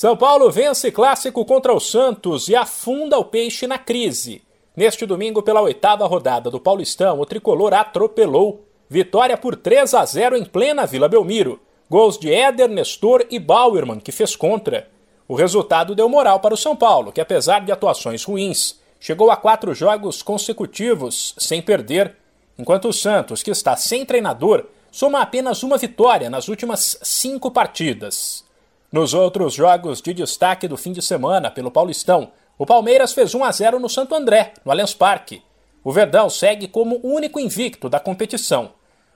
São 0.00 0.16
Paulo 0.16 0.50
vence 0.50 0.90
clássico 0.90 1.44
contra 1.44 1.74
o 1.74 1.78
Santos 1.78 2.48
e 2.48 2.56
afunda 2.56 3.18
o 3.18 3.24
peixe 3.26 3.66
na 3.66 3.76
crise. 3.76 4.40
Neste 4.74 5.04
domingo, 5.04 5.42
pela 5.42 5.60
oitava 5.60 6.06
rodada 6.06 6.50
do 6.50 6.58
Paulistão, 6.58 7.20
o 7.20 7.26
tricolor 7.26 7.74
atropelou. 7.74 8.64
Vitória 8.88 9.36
por 9.36 9.54
3 9.54 9.92
a 9.92 10.02
0 10.02 10.38
em 10.38 10.44
plena 10.46 10.86
Vila 10.86 11.06
Belmiro. 11.06 11.60
Gols 11.90 12.18
de 12.18 12.32
Éder, 12.32 12.70
Nestor 12.70 13.26
e 13.30 13.38
Bauerman, 13.38 14.00
que 14.00 14.10
fez 14.10 14.34
contra. 14.34 14.88
O 15.28 15.34
resultado 15.34 15.94
deu 15.94 16.08
moral 16.08 16.40
para 16.40 16.54
o 16.54 16.56
São 16.56 16.74
Paulo, 16.74 17.12
que 17.12 17.20
apesar 17.20 17.62
de 17.62 17.70
atuações 17.70 18.24
ruins, 18.24 18.80
chegou 18.98 19.30
a 19.30 19.36
quatro 19.36 19.74
jogos 19.74 20.22
consecutivos 20.22 21.34
sem 21.36 21.60
perder, 21.60 22.16
enquanto 22.58 22.88
o 22.88 22.92
Santos, 22.94 23.42
que 23.42 23.50
está 23.50 23.76
sem 23.76 24.06
treinador, 24.06 24.64
soma 24.90 25.20
apenas 25.20 25.62
uma 25.62 25.76
vitória 25.76 26.30
nas 26.30 26.48
últimas 26.48 26.98
cinco 27.02 27.50
partidas. 27.50 28.48
Nos 28.92 29.14
outros 29.14 29.54
jogos 29.54 30.02
de 30.02 30.12
destaque 30.12 30.66
do 30.66 30.76
fim 30.76 30.90
de 30.90 31.00
semana 31.00 31.48
pelo 31.48 31.70
Paulistão, 31.70 32.32
o 32.58 32.66
Palmeiras 32.66 33.12
fez 33.12 33.36
1 33.36 33.44
a 33.44 33.52
0 33.52 33.78
no 33.78 33.88
Santo 33.88 34.16
André, 34.16 34.52
no 34.64 34.72
Allianz 34.72 34.92
Parque. 34.92 35.44
O 35.84 35.92
Verdão 35.92 36.28
segue 36.28 36.66
como 36.66 36.96
o 37.00 37.14
único 37.14 37.38
invicto 37.38 37.88
da 37.88 38.00
competição. 38.00 38.72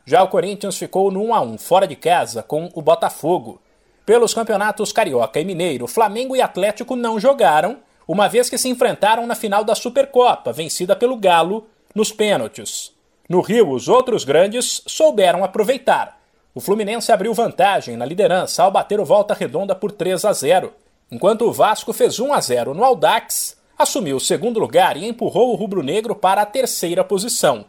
Já 0.06 0.22
o 0.22 0.28
Corinthians 0.28 0.78
ficou 0.78 1.10
no 1.10 1.24
1 1.24 1.34
a 1.34 1.40
1 1.40 1.58
fora 1.58 1.88
de 1.88 1.96
casa 1.96 2.40
com 2.40 2.70
o 2.72 2.80
Botafogo. 2.80 3.60
Pelos 4.06 4.32
campeonatos 4.32 4.92
Carioca 4.92 5.40
e 5.40 5.44
Mineiro, 5.44 5.88
Flamengo 5.88 6.36
e 6.36 6.40
Atlético 6.40 6.94
não 6.94 7.18
jogaram, 7.18 7.78
uma 8.06 8.28
vez 8.28 8.48
que 8.48 8.56
se 8.56 8.68
enfrentaram 8.68 9.26
na 9.26 9.34
final 9.34 9.64
da 9.64 9.74
Supercopa, 9.74 10.52
vencida 10.52 10.94
pelo 10.94 11.16
Galo, 11.16 11.66
nos 11.92 12.12
pênaltis. 12.12 12.92
No 13.28 13.40
Rio, 13.40 13.70
os 13.72 13.88
outros 13.88 14.22
grandes 14.22 14.82
souberam 14.86 15.42
aproveitar 15.42 16.22
o 16.54 16.60
Fluminense 16.60 17.10
abriu 17.10 17.34
vantagem 17.34 17.96
na 17.96 18.06
liderança 18.06 18.62
ao 18.62 18.70
bater 18.70 19.00
o 19.00 19.04
volta 19.04 19.34
redonda 19.34 19.74
por 19.74 19.90
3 19.90 20.24
a 20.24 20.32
0, 20.32 20.72
enquanto 21.10 21.42
o 21.42 21.52
Vasco 21.52 21.92
fez 21.92 22.20
1 22.20 22.32
a 22.32 22.40
0 22.40 22.74
no 22.74 22.84
Aldax, 22.84 23.56
assumiu 23.76 24.16
o 24.16 24.20
segundo 24.20 24.60
lugar 24.60 24.96
e 24.96 25.04
empurrou 25.04 25.50
o 25.50 25.56
rubro-negro 25.56 26.14
para 26.14 26.42
a 26.42 26.46
terceira 26.46 27.02
posição. 27.02 27.64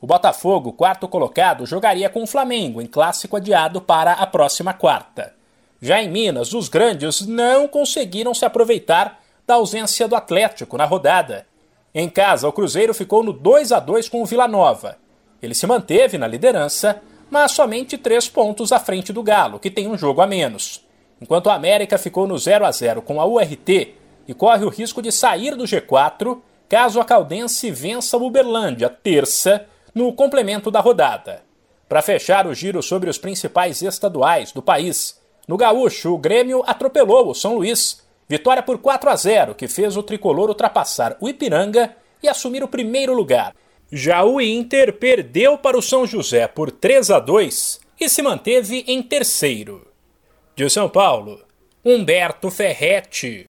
O 0.00 0.06
Botafogo, 0.06 0.72
quarto 0.72 1.06
colocado, 1.06 1.66
jogaria 1.66 2.08
com 2.08 2.22
o 2.22 2.26
Flamengo 2.26 2.80
em 2.80 2.86
clássico 2.86 3.36
adiado 3.36 3.82
para 3.82 4.12
a 4.12 4.26
próxima 4.26 4.72
quarta. 4.72 5.34
Já 5.80 6.02
em 6.02 6.08
Minas, 6.08 6.54
os 6.54 6.68
grandes 6.68 7.26
não 7.26 7.68
conseguiram 7.68 8.32
se 8.32 8.46
aproveitar 8.46 9.20
da 9.46 9.54
ausência 9.54 10.08
do 10.08 10.16
Atlético 10.16 10.78
na 10.78 10.86
rodada. 10.86 11.46
Em 11.94 12.08
casa, 12.08 12.48
o 12.48 12.52
Cruzeiro 12.52 12.94
ficou 12.94 13.22
no 13.22 13.32
2 13.32 13.72
a 13.72 13.78
2 13.78 14.08
com 14.08 14.22
o 14.22 14.26
Vila 14.26 14.48
Nova. 14.48 14.96
Ele 15.42 15.54
se 15.54 15.66
manteve 15.66 16.16
na 16.16 16.26
liderança 16.26 17.02
mas 17.32 17.52
somente 17.52 17.96
três 17.96 18.28
pontos 18.28 18.72
à 18.72 18.78
frente 18.78 19.10
do 19.10 19.22
Galo, 19.22 19.58
que 19.58 19.70
tem 19.70 19.88
um 19.88 19.96
jogo 19.96 20.20
a 20.20 20.26
menos. 20.26 20.86
Enquanto 21.18 21.48
a 21.48 21.54
América 21.54 21.96
ficou 21.96 22.26
no 22.26 22.36
0 22.36 22.66
a 22.66 22.70
0 22.70 23.00
com 23.00 23.18
a 23.18 23.24
URT 23.24 23.94
e 24.28 24.34
corre 24.34 24.66
o 24.66 24.68
risco 24.68 25.00
de 25.00 25.10
sair 25.10 25.56
do 25.56 25.64
G4 25.64 26.38
caso 26.68 27.00
a 27.00 27.04
Caldense 27.06 27.70
vença 27.70 28.18
o 28.18 28.26
Uberlândia 28.26 28.90
terça 28.90 29.64
no 29.94 30.12
complemento 30.12 30.70
da 30.70 30.80
rodada. 30.80 31.42
Para 31.88 32.02
fechar 32.02 32.46
o 32.46 32.52
giro 32.52 32.82
sobre 32.82 33.08
os 33.08 33.16
principais 33.16 33.80
estaduais 33.80 34.52
do 34.52 34.60
país, 34.60 35.18
no 35.48 35.56
Gaúcho, 35.56 36.12
o 36.12 36.18
Grêmio 36.18 36.62
atropelou 36.66 37.30
o 37.30 37.34
São 37.34 37.54
Luís. 37.54 38.02
Vitória 38.28 38.62
por 38.62 38.76
4 38.76 39.08
a 39.08 39.16
0, 39.16 39.54
que 39.54 39.66
fez 39.66 39.96
o 39.96 40.02
tricolor 40.02 40.50
ultrapassar 40.50 41.16
o 41.18 41.30
Ipiranga 41.30 41.96
e 42.22 42.28
assumir 42.28 42.62
o 42.62 42.68
primeiro 42.68 43.14
lugar. 43.14 43.54
Já 43.94 44.24
o 44.24 44.40
Inter 44.40 44.94
perdeu 44.94 45.58
para 45.58 45.76
o 45.76 45.82
São 45.82 46.06
José 46.06 46.48
por 46.48 46.70
3 46.70 47.10
a 47.10 47.18
2 47.20 47.78
e 48.00 48.08
se 48.08 48.22
manteve 48.22 48.84
em 48.88 49.02
terceiro. 49.02 49.86
De 50.56 50.66
São 50.70 50.88
Paulo, 50.88 51.44
Humberto 51.84 52.50
Ferretti. 52.50 53.40